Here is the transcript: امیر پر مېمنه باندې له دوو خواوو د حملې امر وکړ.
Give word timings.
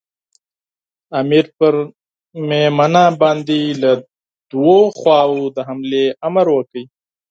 امیر 1.19 1.45
پر 1.57 1.73
مېمنه 2.47 3.05
باندې 3.21 3.59
له 3.81 3.91
دوو 4.51 4.77
خواوو 4.99 5.41
د 5.55 5.57
حملې 5.67 6.05
امر 6.27 6.45
وکړ. 6.55 6.79